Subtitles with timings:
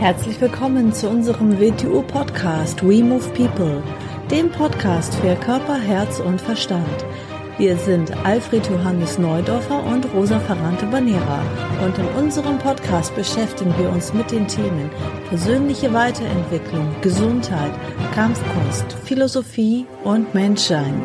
[0.00, 3.82] Herzlich willkommen zu unserem WTU-Podcast We Move People,
[4.30, 7.04] dem Podcast für Körper, Herz und Verstand.
[7.58, 11.42] Wir sind Alfred Johannes Neudorfer und Rosa Ferrante Banera
[11.84, 14.88] und in unserem Podcast beschäftigen wir uns mit den Themen
[15.28, 17.72] persönliche Weiterentwicklung, Gesundheit,
[18.14, 21.02] Kampfkunst, Philosophie und Menschsein.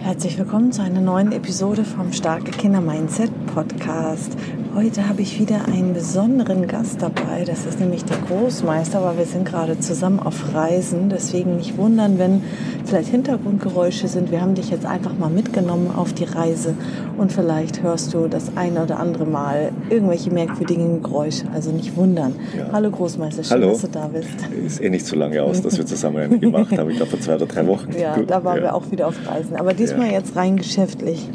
[0.00, 4.36] Herzlich willkommen zu einer neuen Episode vom Starke Kinder Mindset Podcast.
[4.72, 7.44] Heute habe ich wieder einen besonderen Gast dabei.
[7.44, 11.08] Das ist nämlich der Großmeister, aber wir sind gerade zusammen auf Reisen.
[11.10, 12.42] Deswegen nicht wundern, wenn
[12.84, 14.30] vielleicht Hintergrundgeräusche sind.
[14.30, 16.74] Wir haben dich jetzt einfach mal mitgenommen auf die Reise
[17.18, 21.46] und vielleicht hörst du das eine oder andere Mal irgendwelche merkwürdigen Geräusche.
[21.52, 22.36] Also nicht wundern.
[22.56, 22.68] Ja.
[22.72, 23.72] Hallo Großmeister, schön, Hallo.
[23.72, 24.28] dass du da bist.
[24.64, 26.90] Ist eh nicht so lange aus, dass wir zusammen eine gemacht haben.
[26.90, 27.90] Ich glaube vor zwei oder drei Wochen.
[28.00, 28.30] Ja, Gut.
[28.30, 28.62] da waren ja.
[28.62, 29.56] wir auch wieder auf Reisen.
[29.56, 30.12] Aber diesmal ja.
[30.12, 31.28] jetzt rein geschäftlich.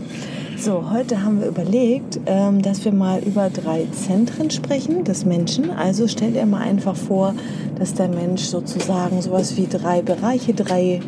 [0.57, 5.69] So, heute haben wir überlegt, ähm, dass wir mal über drei Zentren sprechen des Menschen.
[5.69, 7.33] Also stell dir mal einfach vor,
[7.77, 11.01] dass der Mensch sozusagen sowas wie drei Bereiche, drei,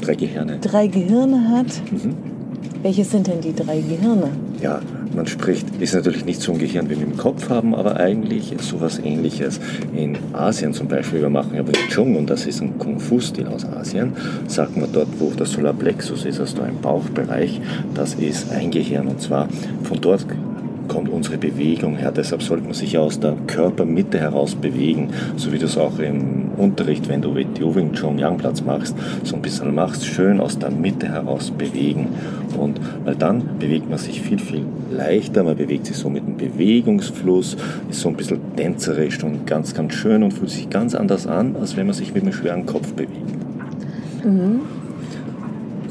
[0.00, 1.66] drei Gehirne, drei Gehirne hat.
[1.92, 2.16] Mhm.
[2.82, 4.30] Welche sind denn die drei Gehirne?
[4.60, 4.80] Ja,
[5.14, 8.54] man spricht, ist natürlich nicht so ein Gehirn wie wir im Kopf haben, aber eigentlich
[8.60, 9.60] sowas ähnliches.
[9.94, 14.12] In Asien zum Beispiel, wir machen ja Wing und das ist ein Kung-Fu-Stil aus Asien,
[14.46, 17.60] sagt man dort, wo das Solarplexus ist, also ein Bauchbereich,
[17.94, 19.48] das ist ein Gehirn und zwar
[19.82, 20.26] von dort
[20.88, 22.12] kommt unsere Bewegung her.
[22.12, 26.50] Deshalb sollte man sich aus der Körpermitte heraus bewegen, so wie du es auch im
[26.56, 30.70] Unterricht, wenn du WTO Wing Chun Yang-Platz machst, so ein bisschen machst, schön aus der
[30.70, 32.08] Mitte heraus bewegen.
[32.58, 36.36] Und weil dann bewegt man sich viel, viel leichter, man bewegt sich so mit dem
[36.36, 37.56] Bewegungsfluss,
[37.90, 41.56] ist so ein bisschen tänzerisch und ganz, ganz schön und fühlt sich ganz anders an,
[41.56, 44.24] als wenn man sich mit einem schweren Kopf bewegt.
[44.24, 44.60] Mhm.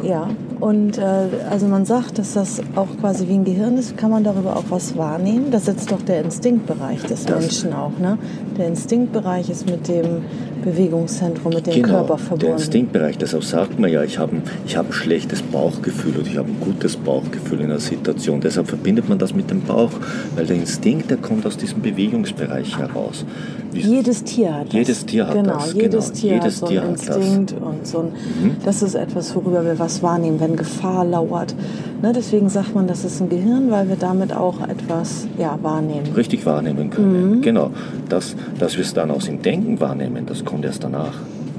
[0.04, 4.10] Ja, und äh, also man sagt, dass das auch quasi wie ein Gehirn ist, kann
[4.10, 5.52] man darüber auch was wahrnehmen.
[5.52, 7.98] Da sitzt doch der Instinktbereich des das Menschen auch.
[8.00, 8.18] Ne?
[8.62, 10.24] Der Instinktbereich ist mit dem
[10.64, 12.46] Bewegungszentrum, mit dem genau, Körper verbunden.
[12.46, 16.28] Der Instinktbereich, deshalb sagt man ja, ich habe ein, ich hab ein schlechtes Bauchgefühl oder
[16.28, 18.40] ich habe ein gutes Bauchgefühl in einer Situation.
[18.40, 19.90] Deshalb verbindet man das mit dem Bauch,
[20.36, 23.26] weil der Instinkt, der kommt aus diesem Bewegungsbereich heraus.
[23.72, 24.74] Wie jedes Tier hat das.
[24.74, 25.74] Jedes Tier hat genau, das.
[25.74, 26.20] Jedes genau.
[26.20, 27.62] Tier jedes hat so einen Tier Instinkt das.
[27.62, 28.56] und so ein, mhm.
[28.64, 31.56] das ist etwas, worüber wir was wahrnehmen, wenn Gefahr lauert.
[32.02, 36.08] Ne, deswegen sagt man, das ist ein Gehirn, weil wir damit auch etwas ja, wahrnehmen.
[36.16, 37.38] Richtig wahrnehmen können.
[37.38, 37.42] Mhm.
[37.42, 37.70] Genau.
[38.10, 41.14] Das, dass wir es dann aus dem Denken wahrnehmen, das kommt erst danach.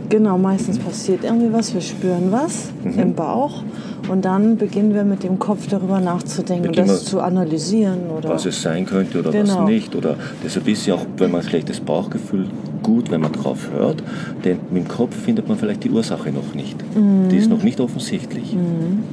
[0.08, 2.98] Genau, meistens passiert irgendwie was, wir spüren was mhm.
[2.98, 3.62] im Bauch
[4.10, 8.10] und dann beginnen wir mit dem Kopf darüber nachzudenken und das zu analysieren.
[8.14, 9.60] Oder was es sein könnte oder genau.
[9.60, 9.96] was nicht.
[9.96, 12.46] Oder deshalb ist ja auch, wenn man ein schlechtes Bauchgefühl
[12.82, 14.02] gut, wenn man drauf hört,
[14.44, 16.76] denn mit dem Kopf findet man vielleicht die Ursache noch nicht.
[16.94, 17.30] Mhm.
[17.30, 18.54] Die ist noch nicht offensichtlich.
[18.54, 19.04] Mhm.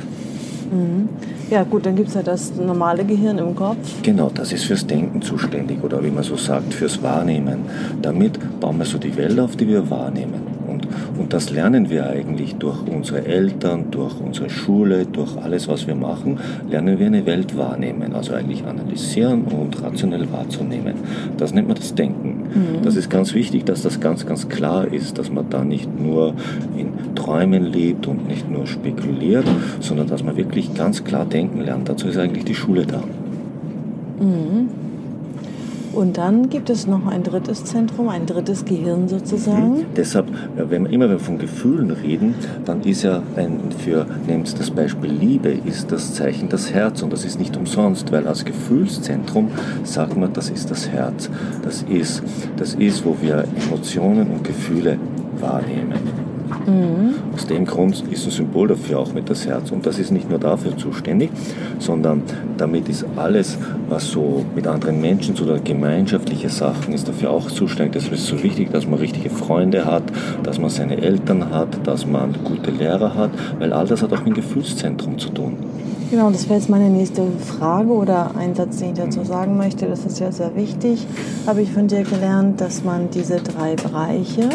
[0.72, 1.10] Mhm.
[1.50, 4.02] Ja gut, dann gibt es ja das normale Gehirn im Kopf.
[4.04, 7.62] Genau, das ist fürs Denken zuständig oder wie man so sagt, fürs Wahrnehmen.
[8.02, 10.49] Damit bauen wir so die Welt auf, die wir wahrnehmen.
[11.20, 15.96] Und, das lernen wir eigentlich durch unsere Eltern, durch unsere Schule, durch alles, was wir
[15.96, 18.14] machen, lernen wir eine Welt wahrnehmen.
[18.14, 20.96] Also eigentlich analysieren und rationell wahrzunehmen.
[21.38, 22.30] Das nennt man das Denken.
[22.30, 22.84] Mhm.
[22.84, 26.34] Das ist ganz wichtig, dass das ganz, ganz klar ist, dass man da nicht nur
[26.78, 29.46] in Träumen lebt und nicht nur spekuliert,
[29.80, 31.90] sondern dass man wirklich ganz klar denken lernt.
[31.90, 33.04] Dazu ist eigentlich die Schule da.
[34.20, 34.89] Mhm.
[36.00, 39.80] Und dann gibt es noch ein drittes Zentrum, ein drittes Gehirn sozusagen.
[39.80, 39.86] Mhm.
[39.98, 45.12] Deshalb, wenn wir immer von Gefühlen reden, dann ist ja ein, für, nehmt das Beispiel
[45.12, 47.02] Liebe, ist das Zeichen das Herz.
[47.02, 49.50] Und das ist nicht umsonst, weil als Gefühlszentrum
[49.84, 51.30] sagt man, das ist das Herz.
[51.64, 52.24] Das ist,
[52.56, 54.98] das ist wo wir Emotionen und Gefühle
[55.38, 56.00] wahrnehmen.
[56.66, 57.16] Mhm.
[57.34, 59.72] Aus dem Grund ist ein Symbol dafür auch mit das Herz.
[59.72, 61.30] Und das ist nicht nur dafür zuständig,
[61.80, 62.24] sondern
[62.58, 67.94] damit ist alles, was so mit anderen Menschen oder gemeinschaftliche Sachen ist, dafür auch zuständig.
[67.94, 70.04] Deshalb ist es so wichtig, dass man richtige Freunde hat,
[70.44, 74.20] dass man seine Eltern hat, dass man gute Lehrer hat, weil all das hat auch
[74.20, 75.58] mit dem Gefühlszentrum zu tun.
[76.12, 79.86] Genau, das wäre jetzt meine nächste Frage oder ein Satz, den ich dazu sagen möchte.
[79.86, 81.06] Das ist ja sehr wichtig.
[81.46, 84.50] Habe ich von dir gelernt, dass man diese drei Bereiche,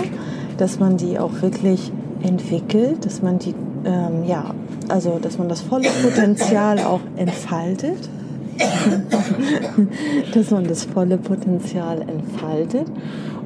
[0.56, 1.92] dass man die auch wirklich
[2.22, 3.54] entwickelt, dass man die,
[3.84, 4.54] ähm, ja,
[4.88, 8.08] also dass man das volle Potenzial auch entfaltet,
[10.34, 12.86] dass man das volle Potenzial entfaltet,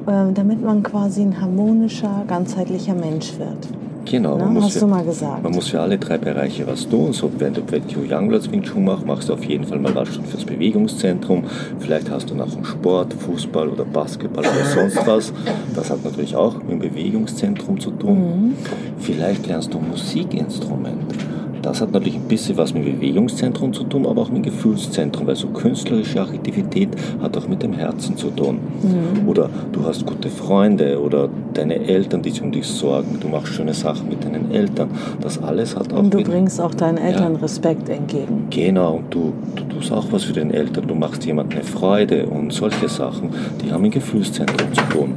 [0.05, 3.88] äh, damit man quasi ein harmonischer, ganzheitlicher Mensch wird.
[4.09, 5.43] Genau, Na, man muss hast für, du mal gesagt.
[5.43, 7.13] Man muss für alle drei Bereiche was tun.
[7.13, 10.15] So, wenn du Petio Youngblatts Wing Chun machst, machst du auf jeden Fall mal was
[10.15, 11.43] schon fürs Bewegungszentrum.
[11.77, 15.31] Vielleicht hast du nach dem Sport, Fußball oder Basketball oder sonst was.
[15.75, 18.17] Das hat natürlich auch mit dem Bewegungszentrum zu tun.
[18.17, 18.53] Mhm.
[18.97, 21.13] Vielleicht lernst du ein Musikinstrument.
[21.61, 25.35] Das hat natürlich ein bisschen was mit Bewegungszentrum zu tun, aber auch mit Gefühlszentrum, weil
[25.35, 26.89] so künstlerische Aktivität
[27.21, 28.59] hat auch mit dem Herzen zu tun.
[28.81, 29.27] Mhm.
[29.27, 33.53] Oder du hast gute Freunde oder deine Eltern, die sich um dich sorgen, du machst
[33.53, 34.89] schöne Sachen mit deinen Eltern.
[35.21, 35.99] Das alles hat auch.
[35.99, 38.47] Und du bringst auch deinen Eltern ja, Respekt entgegen.
[38.49, 42.25] Genau, und du, du tust auch was für deine Eltern, du machst jemandem eine Freude
[42.27, 43.29] und solche Sachen,
[43.63, 45.13] die haben mit Gefühlszentrum zu tun.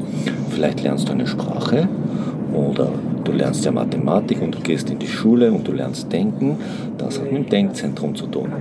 [0.51, 1.89] Vielleicht lernst du eine Sprache
[2.55, 2.89] oder
[3.25, 6.59] du lernst ja Mathematik und du gehst in die Schule und du lernst Denken.
[6.99, 8.53] Das hat mit dem Denkzentrum zu tun.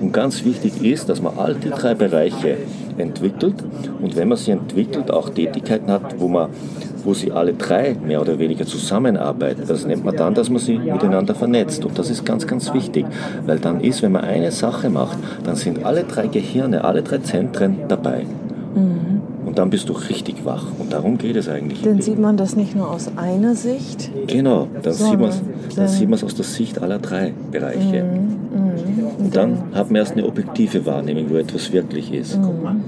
[0.00, 2.56] Und ganz wichtig ist, dass man all die drei Bereiche
[2.98, 3.54] entwickelt
[4.00, 6.48] und wenn man sie entwickelt, auch Tätigkeiten hat, wo man
[7.06, 9.62] wo sie alle drei mehr oder weniger zusammenarbeiten.
[9.66, 11.84] Das nennt man dann, dass man sie miteinander vernetzt.
[11.84, 13.06] Und das ist ganz, ganz wichtig,
[13.46, 17.18] weil dann ist, wenn man eine Sache macht, dann sind alle drei Gehirne, alle drei
[17.18, 18.26] Zentren dabei.
[18.74, 19.15] Mhm.
[19.56, 20.66] Und dann bist du richtig wach.
[20.78, 21.80] Und darum geht es eigentlich.
[21.80, 24.10] Dann sieht man das nicht nur aus einer Sicht.
[24.26, 28.04] Genau, dann sieht man es aus der Sicht aller drei Bereiche.
[28.04, 28.18] Mhm.
[28.52, 29.06] Mhm.
[29.18, 32.36] Und dann hat man erst eine objektive Wahrnehmung, wo etwas wirklich ist.
[32.36, 32.82] Mhm.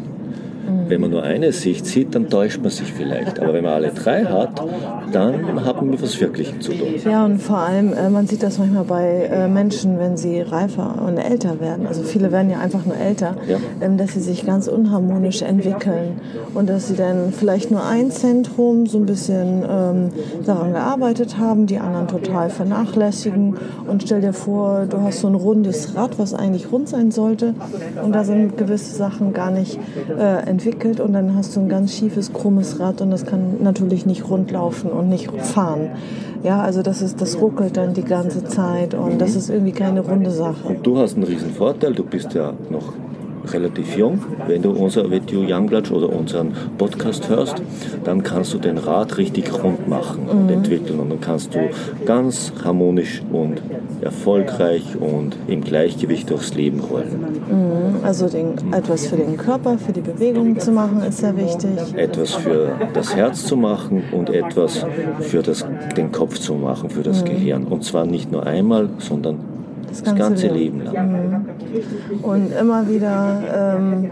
[0.89, 3.41] Wenn man nur eine Sicht sieht, dann täuscht man sich vielleicht.
[3.41, 4.63] Aber wenn man alle drei hat,
[5.13, 6.89] dann hat man mit was Wirklichem zu tun.
[7.05, 11.03] Ja, und vor allem, äh, man sieht das manchmal bei äh, Menschen, wenn sie reifer
[11.07, 11.87] und älter werden.
[11.87, 13.59] Also viele werden ja einfach nur älter, ja.
[13.81, 16.21] Ähm, dass sie sich ganz unharmonisch entwickeln
[16.55, 20.11] und dass sie dann vielleicht nur ein Zentrum so ein bisschen ähm,
[20.45, 23.57] daran gearbeitet haben, die anderen total vernachlässigen.
[23.87, 27.55] Und stell dir vor, du hast so ein rundes Rad, was eigentlich rund sein sollte,
[28.03, 29.79] und da sind gewisse Sachen gar nicht
[30.19, 34.07] äh, entwickelt und dann hast du ein ganz schiefes, krummes Rad und das kann natürlich
[34.07, 35.91] nicht rund laufen und nicht fahren.
[36.43, 40.01] Ja, also das ist, das ruckelt dann die ganze Zeit und das ist irgendwie keine
[40.01, 40.67] runde Sache.
[40.67, 42.93] Und du hast einen riesen Vorteil, du bist ja noch
[43.53, 44.21] relativ jung.
[44.47, 47.63] Wenn du unser Video Youngblood oder unseren Podcast hörst,
[48.05, 50.31] dann kannst du den Rad richtig rund machen mhm.
[50.31, 51.59] und entwickeln und dann kannst du
[52.05, 53.63] ganz harmonisch und
[54.01, 57.27] erfolgreich und im Gleichgewicht durchs Leben rollen.
[57.49, 58.05] Mhm.
[58.05, 61.71] Also den, etwas für den Körper, für die Bewegung zu machen, ist sehr wichtig.
[61.97, 64.85] Etwas für das Herz zu machen und etwas
[65.21, 65.67] für das,
[65.97, 67.27] den Kopf zu machen, für das mhm.
[67.27, 67.65] Gehirn.
[67.65, 69.39] Und zwar nicht nur einmal, sondern
[69.89, 70.85] das ganze, das ganze Leben.
[70.85, 71.45] Lang.
[72.15, 72.25] Mhm.
[72.25, 74.11] Und immer wieder ähm,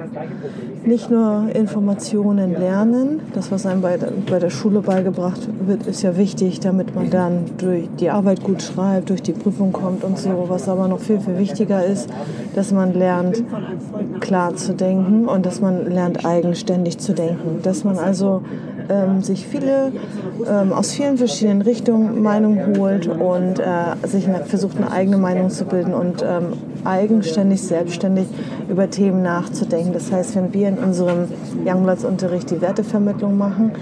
[0.85, 3.99] nicht nur Informationen lernen, das, was einem bei,
[4.31, 8.63] bei der Schule beigebracht wird, ist ja wichtig, damit man dann durch die Arbeit gut
[8.63, 10.47] schreibt, durch die Prüfung kommt und so.
[10.49, 12.09] Was aber noch viel, viel wichtiger ist,
[12.55, 13.43] dass man lernt,
[14.21, 17.61] klar zu denken und dass man lernt, eigenständig zu denken.
[17.63, 18.43] Dass man also
[18.89, 19.93] ähm, sich viele
[20.49, 25.65] ähm, aus vielen verschiedenen Richtungen Meinungen holt und äh, sich versucht, eine eigene Meinung zu
[25.65, 26.53] bilden und ähm,
[26.85, 28.27] eigenständig, selbstständig
[28.69, 29.93] über Themen nachzudenken.
[29.93, 31.29] Das heißt, wenn wir in unserem
[31.65, 33.73] Youngbloods-Unterricht die Wertevermittlung machen,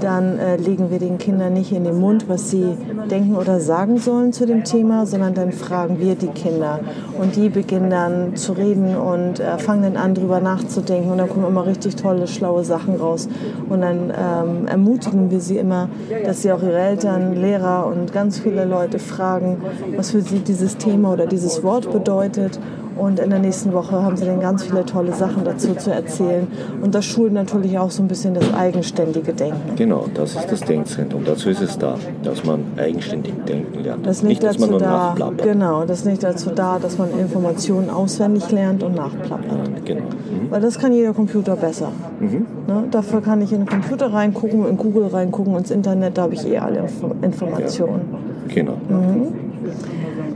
[0.00, 2.76] dann äh, legen wir den Kindern nicht in den Mund, was sie
[3.10, 6.80] denken oder sagen sollen zu dem Thema, sondern dann fragen wir die Kinder.
[7.18, 11.10] Und die beginnen dann zu reden und äh, fangen dann an, darüber nachzudenken.
[11.10, 13.28] Und dann kommen immer richtig tolle, schlaue Sachen raus.
[13.68, 15.88] Und dann ähm, ermutigen wir sie immer,
[16.24, 19.58] dass sie auch ihre Eltern, Lehrer und ganz viele Leute fragen,
[19.96, 22.58] was für sie dieses Thema oder dieses Wort bedeutet
[22.96, 26.46] und in der nächsten Woche haben sie dann ganz viele tolle Sachen dazu zu erzählen.
[26.82, 29.76] Und das schult natürlich auch so ein bisschen das eigenständige Denken.
[29.76, 31.22] Genau, das ist das Denkzentrum.
[31.24, 34.06] Dazu ist es da, dass man eigenständig denken lernt.
[34.06, 35.42] Das ist nicht, nicht dass man nur da, nachplappert.
[35.42, 39.84] Genau, das ist nicht dazu da, dass man Informationen auswendig lernt und nachplappert.
[39.84, 40.00] Genau.
[40.00, 40.50] Mhm.
[40.50, 41.90] Weil das kann jeder Computer besser.
[42.20, 42.46] Mhm.
[42.66, 42.84] Ne?
[42.90, 46.46] Dafür kann ich in den Computer reingucken, in Google reingucken, ins Internet, da habe ich
[46.46, 46.84] eh alle
[47.22, 48.02] Informationen.
[48.48, 48.54] Ja.
[48.54, 48.76] Genau.
[48.88, 49.32] Mhm.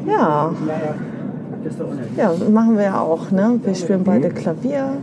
[0.09, 0.51] Ja.
[2.17, 3.31] Ja, machen wir ja auch.
[3.31, 3.61] Ne?
[3.63, 4.99] Wir spielen beide Klavier.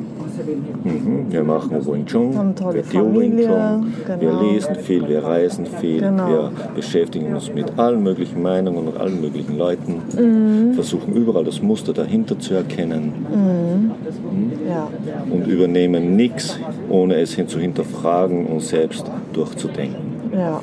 [0.83, 1.25] Mhm.
[1.29, 4.19] Wir machen Wing Chun, haben tolle Familie, genau.
[4.19, 6.27] wir lesen viel, wir reisen viel, genau.
[6.27, 10.73] wir beschäftigen uns mit allen möglichen Meinungen und allen möglichen Leuten, mhm.
[10.73, 13.91] versuchen überall das Muster dahinter zu erkennen mhm.
[14.37, 14.51] mhm.
[14.67, 14.87] Ja.
[15.31, 20.15] und übernehmen nichts, ohne es zu hinterfragen und selbst durchzudenken.
[20.33, 20.61] Ja.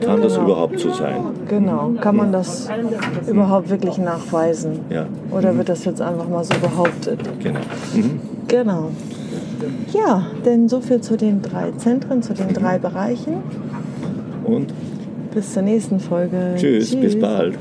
[0.00, 0.46] Kann das genau.
[0.46, 1.20] überhaupt so sein?
[1.48, 1.92] Genau.
[2.00, 2.68] Kann man das
[3.26, 4.80] überhaupt wirklich nachweisen?
[4.90, 5.06] Ja.
[5.30, 5.58] Oder mhm.
[5.58, 7.20] wird das jetzt einfach mal so behauptet?
[7.42, 7.60] Genau.
[7.94, 8.20] Mhm.
[8.48, 8.90] Genau.
[9.92, 13.34] Ja, denn so viel zu den drei Zentren, zu den drei Bereichen.
[14.44, 14.72] Und?
[15.34, 16.54] Bis zur nächsten Folge.
[16.56, 17.00] Tschüss, Tschüss.
[17.00, 17.54] bis bald.